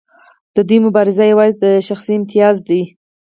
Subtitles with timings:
[0.55, 2.81] د دوی مبارزه یوازې د شخصي امتیاز ده.